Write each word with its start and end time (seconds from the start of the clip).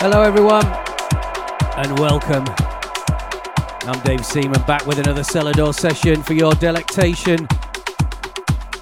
Hello, 0.00 0.22
everyone, 0.22 0.66
and 1.78 1.98
welcome. 1.98 2.44
I'm 3.88 3.98
Dave 4.02 4.26
Seaman 4.26 4.62
back 4.66 4.84
with 4.84 4.98
another 4.98 5.22
Selador 5.22 5.74
session 5.74 6.22
for 6.22 6.34
your 6.34 6.52
delectation. 6.54 7.48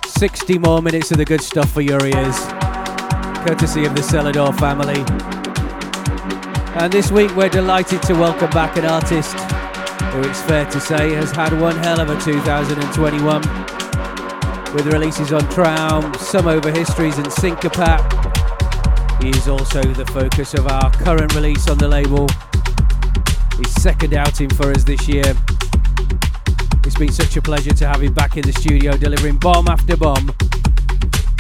60 0.07 0.59
more 0.59 0.83
minutes 0.83 1.13
of 1.13 1.19
the 1.19 1.25
good 1.25 1.41
stuff 1.41 1.71
for 1.71 1.83
your 1.83 2.05
ears, 2.05 2.39
courtesy 3.47 3.85
of 3.85 3.95
the 3.95 4.03
Selador 4.03 4.53
family. 4.59 5.05
And 6.83 6.93
this 6.93 7.13
week, 7.13 7.35
we're 7.37 7.49
delighted 7.49 8.03
to 8.03 8.15
welcome 8.15 8.51
back 8.51 8.77
an 8.77 8.87
artist 8.87 9.39
who 10.13 10.29
it's 10.29 10.43
fair 10.43 10.67
to 10.71 10.81
say 10.81 11.13
has 11.13 11.31
had 11.31 11.59
one 11.61 11.77
hell 11.77 12.01
of 12.01 12.11
a 12.11 12.21
2021 12.21 13.72
with 14.75 14.87
releases 14.87 15.35
on 15.35 15.43
Traum, 15.51 16.15
Sum 16.15 16.47
Over 16.47 16.71
Histories 16.71 17.19
and 17.19 17.27
Syncopat. 17.27 18.01
He 19.23 19.29
is 19.29 19.47
also 19.47 19.83
the 19.83 20.07
focus 20.07 20.55
of 20.55 20.67
our 20.67 20.91
current 20.93 21.35
release 21.35 21.69
on 21.69 21.77
the 21.77 21.89
label, 21.89 22.27
his 23.59 23.83
second 23.83 24.15
outing 24.15 24.49
for 24.49 24.71
us 24.71 24.83
this 24.83 25.07
year. 25.07 25.35
It's 26.85 26.97
been 26.97 27.13
such 27.13 27.37
a 27.37 27.43
pleasure 27.43 27.75
to 27.75 27.87
have 27.87 28.03
him 28.03 28.15
back 28.15 28.39
in 28.39 28.45
the 28.45 28.53
studio 28.53 28.97
delivering 28.97 29.37
bomb 29.37 29.69
after 29.69 29.95
bomb, 29.95 30.33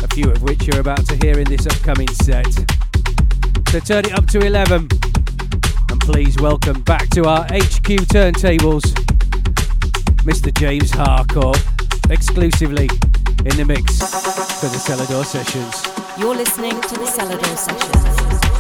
a 0.03 0.09
few 0.15 0.31
of 0.31 0.43
which 0.43 0.67
you're 0.67 0.81
about 0.81 1.07
to 1.07 1.17
hear 1.17 1.39
in 1.39 1.49
this 1.49 1.67
upcoming 1.67 2.09
set. 2.09 2.53
So 3.71 3.81
turn 3.81 4.05
it 4.05 4.12
up 4.12 4.27
to 4.29 4.41
11 4.41 4.89
and 5.91 6.01
please 6.01 6.37
welcome 6.37 6.83
back 6.83 7.09
to 7.11 7.25
our 7.25 7.45
HQ 7.45 7.89
turntables, 8.12 8.83
Mr. 10.25 10.53
James 10.53 10.91
Harcourt, 10.91 11.62
exclusively 12.11 12.89
in 13.45 13.57
the 13.57 13.65
mix 13.65 13.99
for 14.61 14.67
the 14.67 14.79
Selador 14.79 15.25
Sessions. 15.25 15.83
You're 16.17 16.37
listening 16.37 16.81
to 16.81 16.95
the 16.95 17.07
Selador 17.07 17.57
Sessions. 17.57 18.52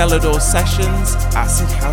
Selador 0.00 0.40
Sessions, 0.40 1.14
Acid 1.36 1.68
House 1.72 1.89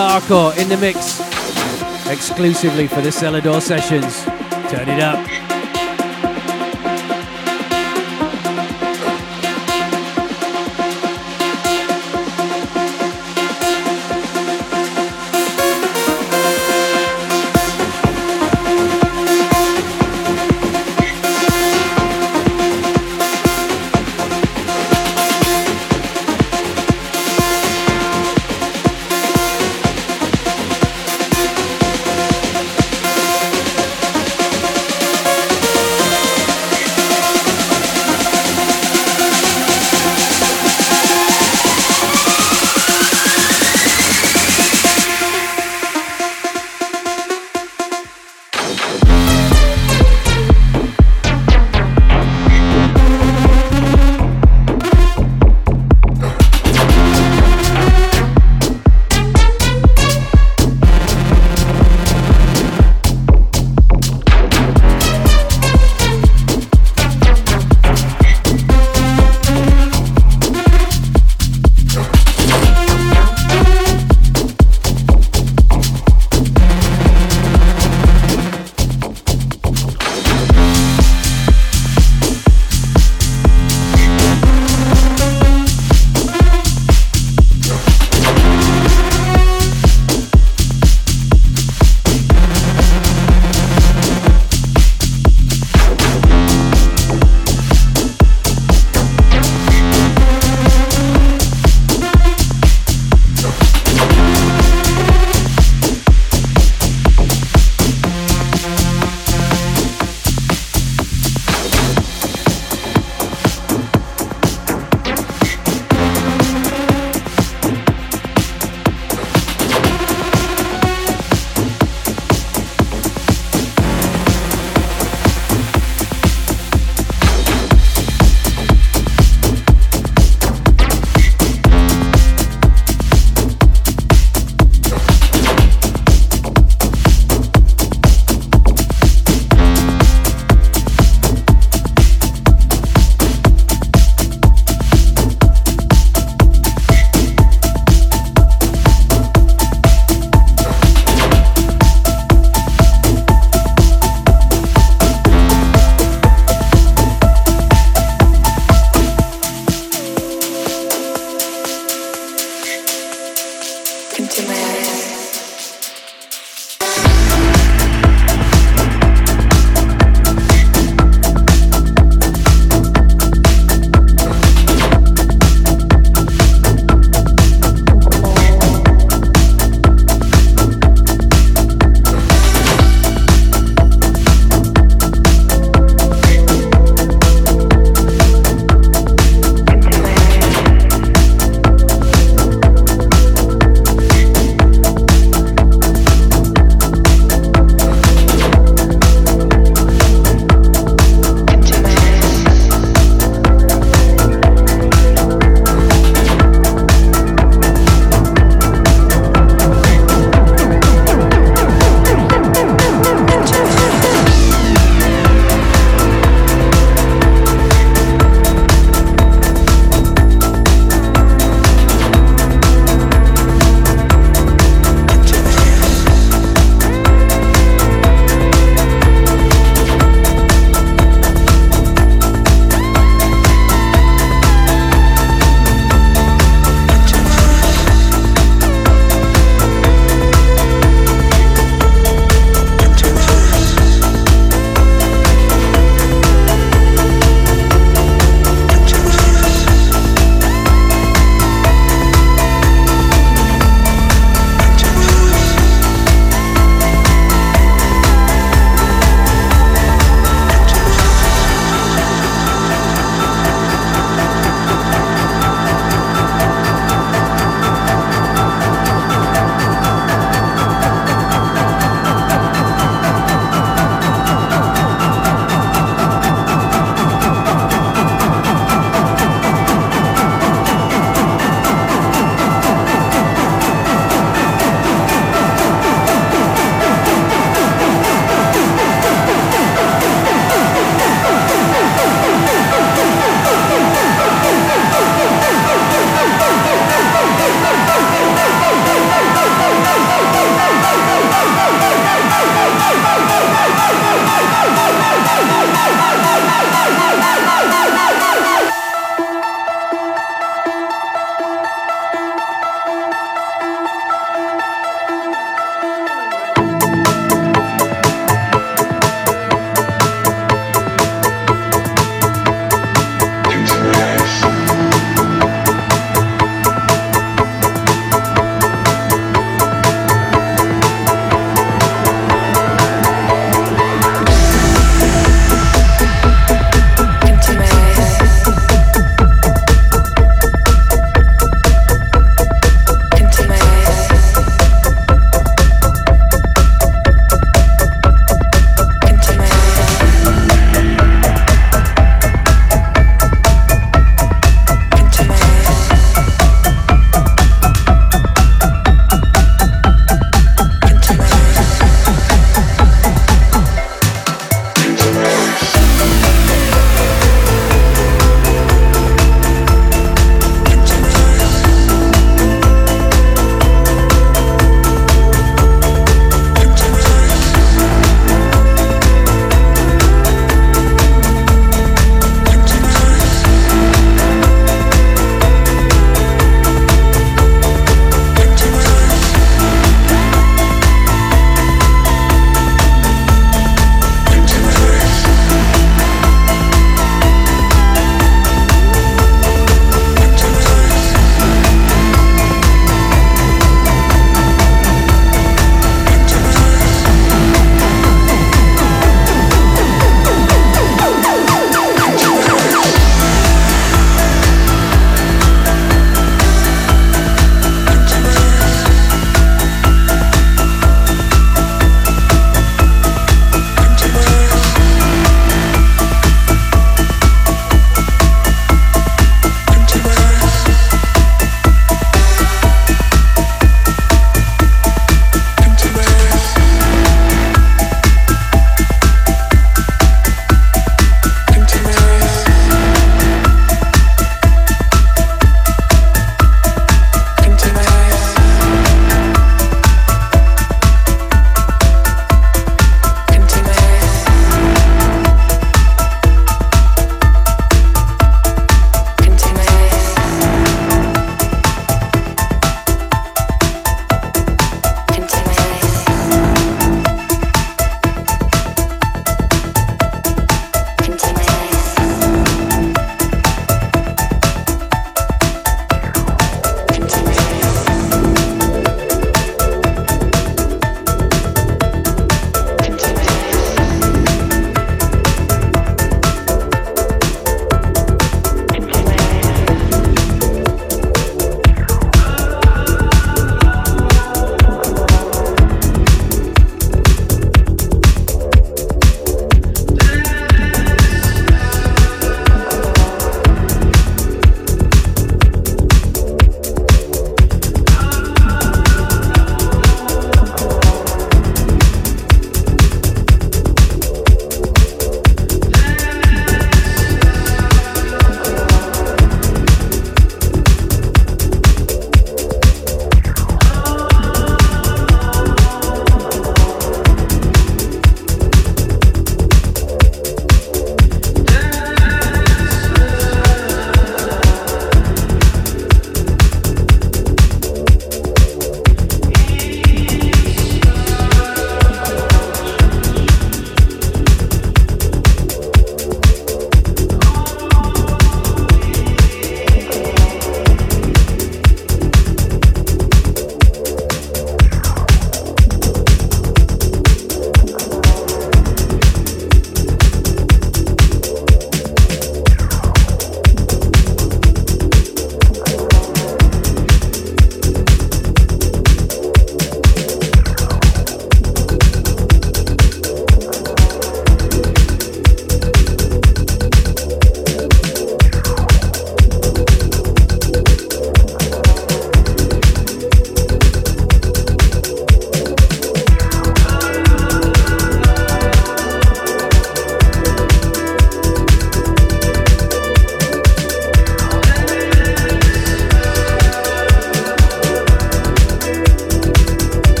Harcourt 0.00 0.56
in 0.58 0.68
the 0.68 0.76
mix 0.76 1.18
exclusively 2.06 2.86
for 2.86 3.00
the 3.00 3.08
Selador 3.08 3.60
sessions. 3.60 4.22
Turn 4.70 4.88
it 4.88 5.02
up. 5.02 5.47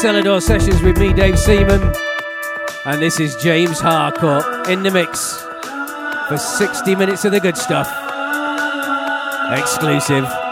Selador 0.00 0.40
Sessions 0.40 0.80
with 0.80 0.96
me, 0.96 1.12
Dave 1.12 1.38
Seaman, 1.38 1.92
and 2.86 3.02
this 3.02 3.20
is 3.20 3.36
James 3.36 3.80
Harcourt 3.80 4.66
in 4.66 4.82
the 4.82 4.90
mix 4.90 5.42
for 6.26 6.38
60 6.38 6.94
minutes 6.94 7.26
of 7.26 7.32
the 7.32 7.40
good 7.40 7.58
stuff. 7.58 7.86
Exclusive. 9.52 10.49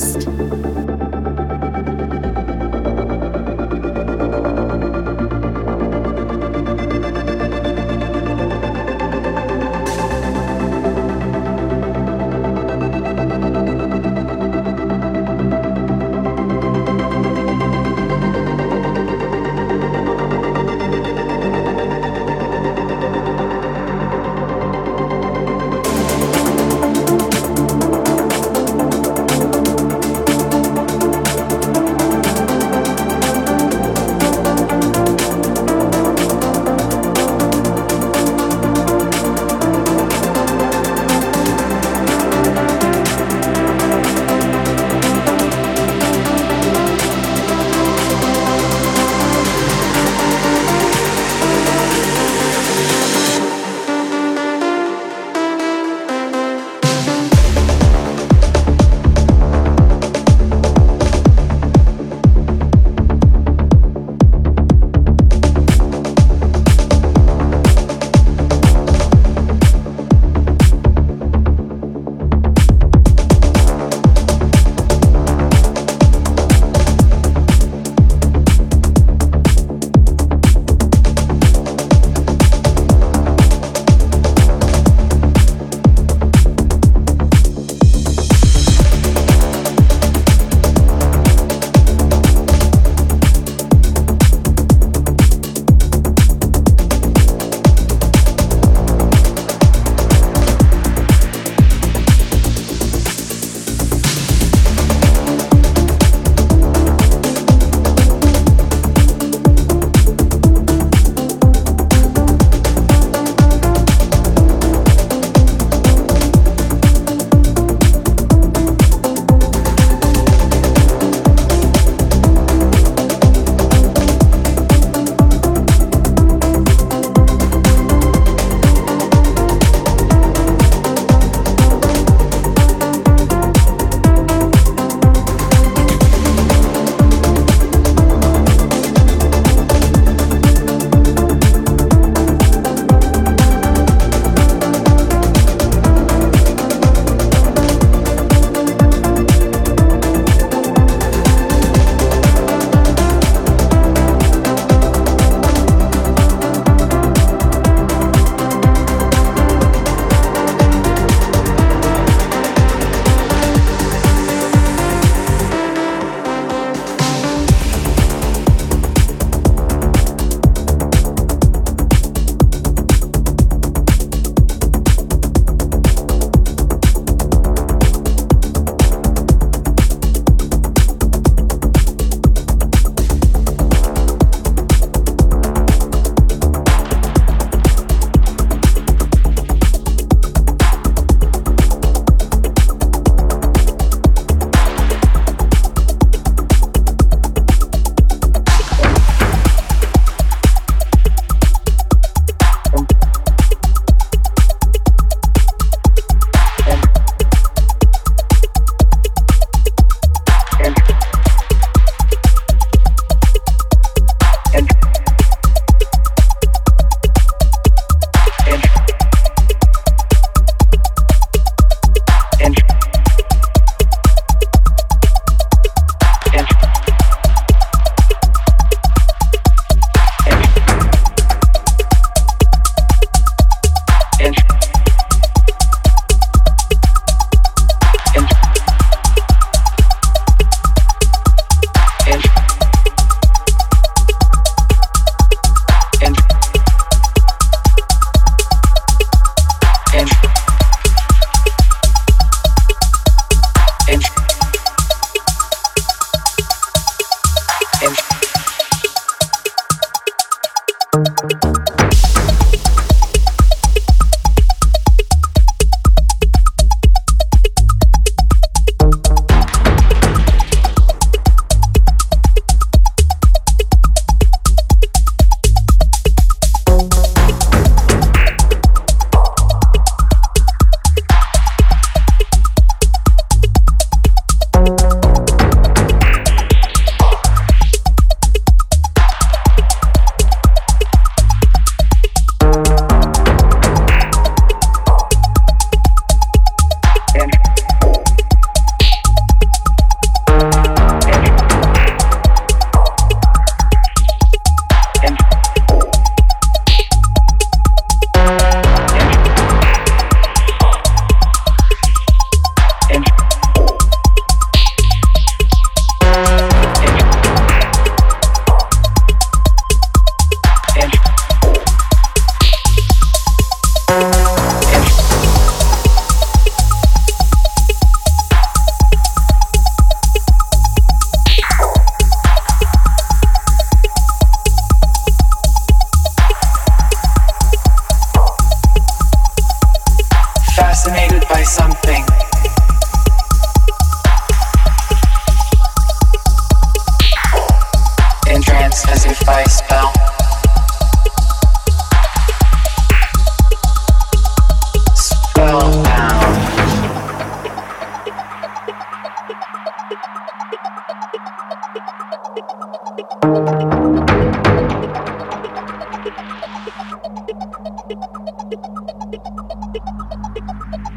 Of 0.00 0.27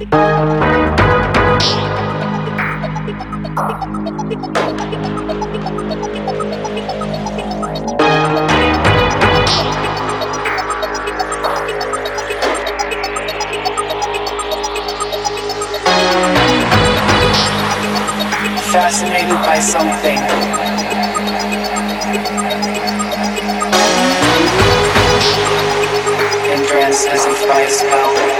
Fascinated 0.01 0.17
by 19.45 19.59
something. 19.59 20.17
As 27.03 27.25
spell. 27.69 28.30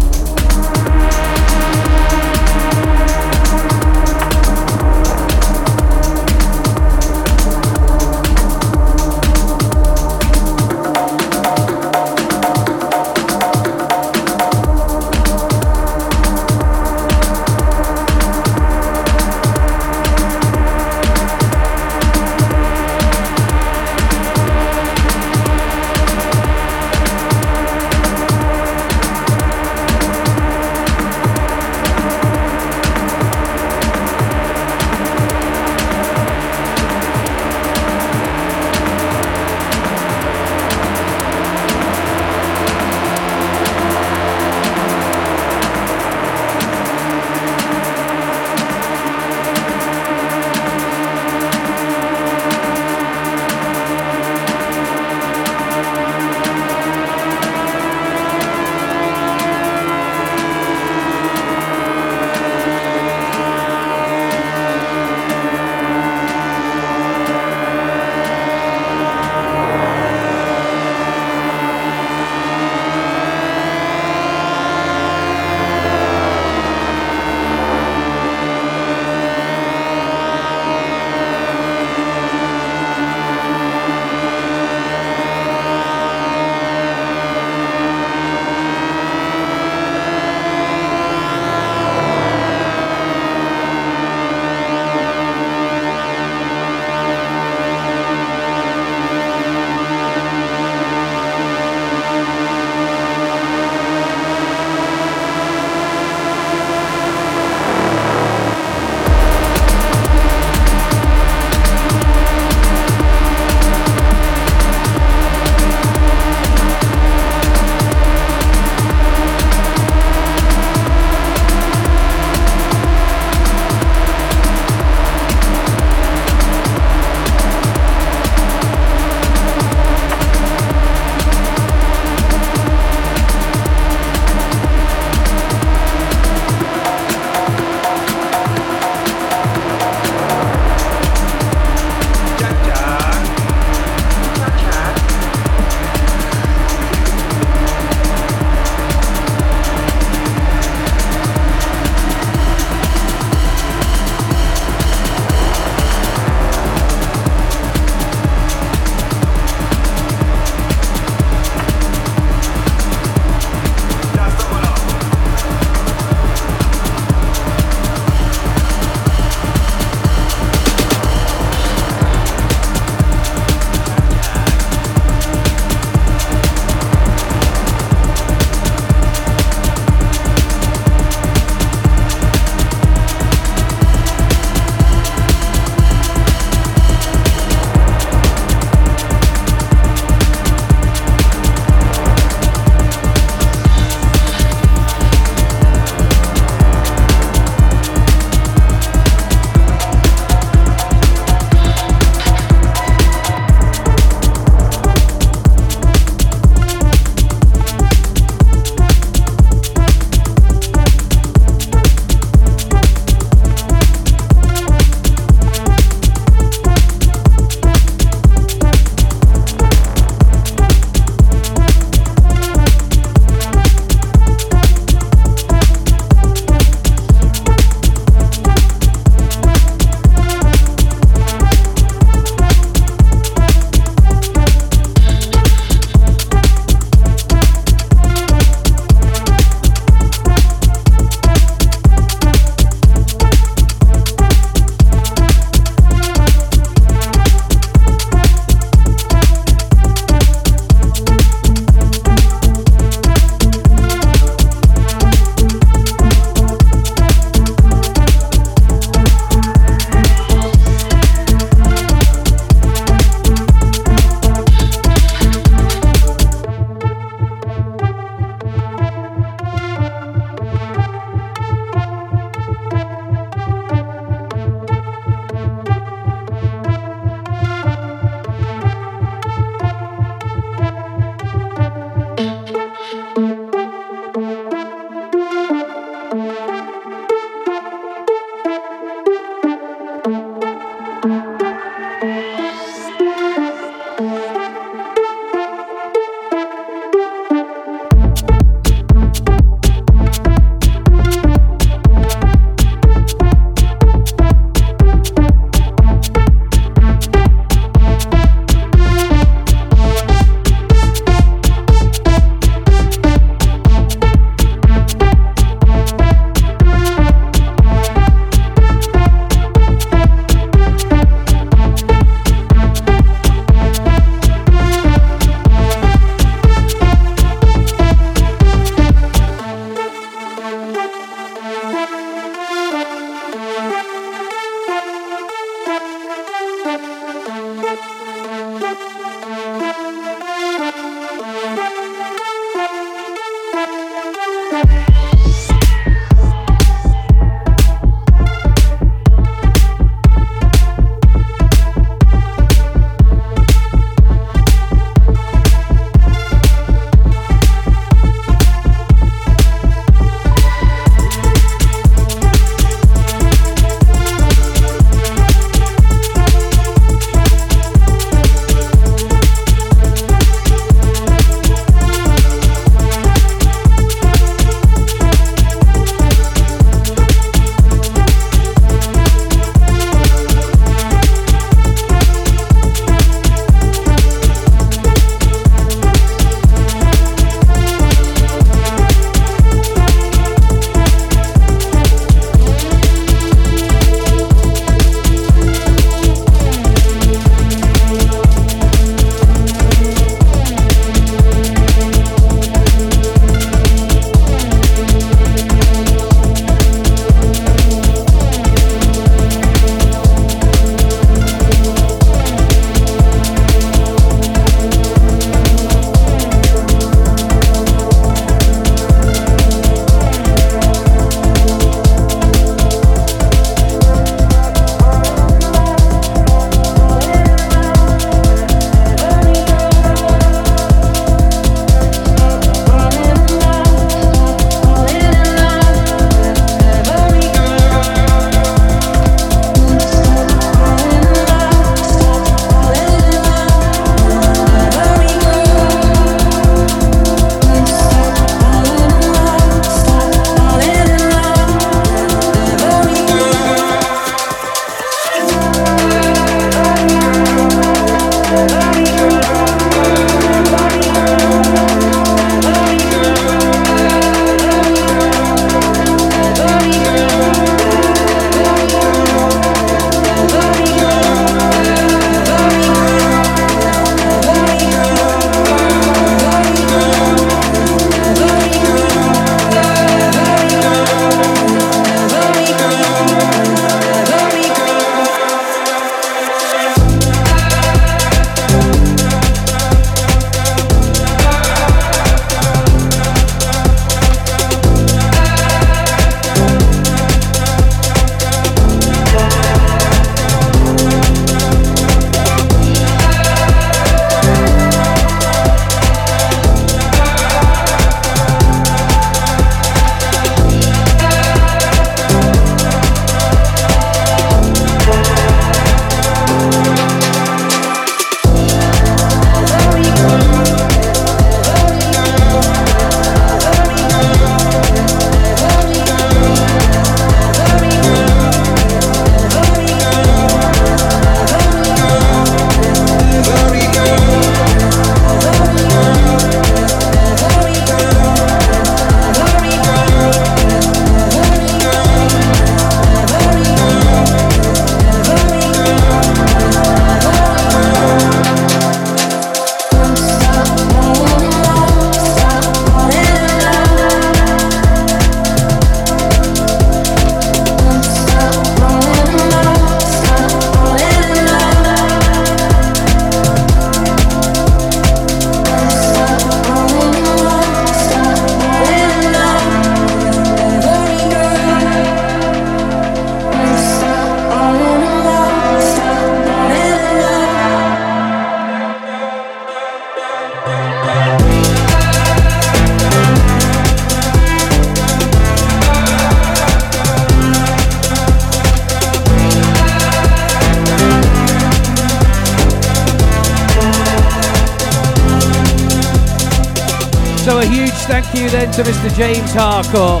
To 598.54 598.62
Mr. 598.62 598.96
James 598.96 599.32
Harcourt, 599.34 600.00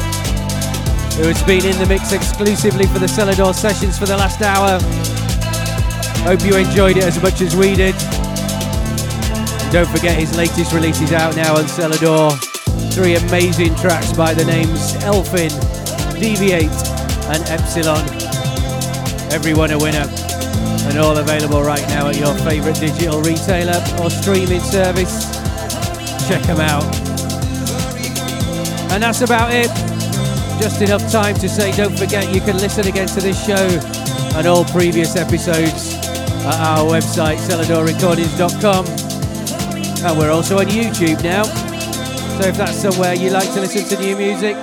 who 1.18 1.26
has 1.26 1.42
been 1.42 1.66
in 1.66 1.76
the 1.76 1.86
mix 1.86 2.12
exclusively 2.12 2.86
for 2.86 3.00
the 3.00 3.06
Selador 3.06 3.52
sessions 3.52 3.98
for 3.98 4.06
the 4.06 4.16
last 4.16 4.42
hour. 4.42 4.78
Hope 6.22 6.40
you 6.46 6.54
enjoyed 6.54 6.96
it 6.96 7.02
as 7.02 7.20
much 7.20 7.40
as 7.40 7.56
we 7.56 7.74
did. 7.74 7.96
Don't 9.74 9.90
forget 9.90 10.16
his 10.16 10.36
latest 10.36 10.72
release 10.72 11.00
is 11.00 11.12
out 11.12 11.34
now 11.34 11.56
on 11.56 11.64
Selador. 11.64 12.30
Three 12.94 13.16
amazing 13.16 13.74
tracks 13.74 14.12
by 14.12 14.34
the 14.34 14.44
names 14.44 14.94
Elfin, 15.02 15.50
Deviate, 16.14 16.70
and 17.34 17.42
Epsilon. 17.50 18.06
Everyone 19.34 19.72
a 19.72 19.78
winner. 19.78 20.06
And 20.86 20.98
all 21.00 21.18
available 21.18 21.64
right 21.64 21.82
now 21.88 22.06
at 22.06 22.16
your 22.16 22.38
favourite 22.46 22.78
digital 22.78 23.20
retailer 23.20 23.82
or 23.98 24.10
streaming 24.10 24.60
service. 24.60 25.26
Check 26.28 26.42
them 26.44 26.60
out. 26.60 26.93
And 28.94 29.02
that's 29.02 29.22
about 29.22 29.52
it. 29.52 29.66
Just 30.62 30.80
enough 30.80 31.10
time 31.10 31.34
to 31.34 31.48
say 31.48 31.72
don't 31.72 31.98
forget 31.98 32.32
you 32.32 32.40
can 32.40 32.56
listen 32.58 32.86
again 32.86 33.08
to 33.08 33.20
this 33.20 33.44
show 33.44 33.66
and 34.36 34.46
all 34.46 34.64
previous 34.66 35.16
episodes 35.16 35.96
at 36.46 36.60
our 36.60 36.84
website, 36.88 37.38
seladorrecordings.com. 37.38 38.86
And 40.06 40.16
we're 40.16 40.30
also 40.30 40.60
on 40.60 40.66
YouTube 40.66 41.24
now. 41.24 41.42
So 41.42 42.48
if 42.48 42.56
that's 42.56 42.76
somewhere 42.76 43.14
you 43.14 43.30
like 43.30 43.52
to 43.54 43.60
listen 43.60 43.84
to 43.88 44.00
new 44.00 44.16
music, 44.16 44.54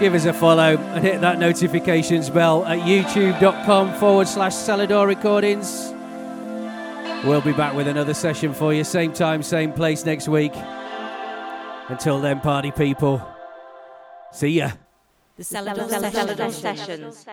give 0.00 0.14
us 0.14 0.24
a 0.24 0.32
follow 0.32 0.78
and 0.78 1.04
hit 1.04 1.20
that 1.20 1.38
notifications 1.38 2.30
bell 2.30 2.64
at 2.64 2.78
youtube.com 2.88 3.92
forward 3.96 4.28
slash 4.28 4.54
Selador 4.54 5.06
Recordings. 5.06 5.92
We'll 7.22 7.42
be 7.42 7.52
back 7.52 7.74
with 7.74 7.86
another 7.86 8.14
session 8.14 8.54
for 8.54 8.72
you, 8.72 8.82
same 8.82 9.12
time, 9.12 9.42
same 9.42 9.74
place 9.74 10.06
next 10.06 10.26
week. 10.26 10.54
Until 11.88 12.20
then, 12.20 12.40
party 12.40 12.72
people, 12.72 13.22
see 14.32 14.48
ya. 14.48 14.70
The 15.36 15.44
Selador, 15.44 15.88
Selador, 15.88 16.10
Selador 16.10 16.52
Sessions. 16.52 17.26